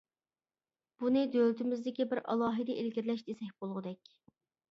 بۇنى 1.01 1.25
دۆلىتىمىزدىكى 1.35 2.07
بىر 2.13 2.23
ئالاھىدە 2.35 2.79
ئىلگىرىلەش 2.85 3.23
دېسەك 3.27 3.53
بولغۇدەك. 3.61 4.13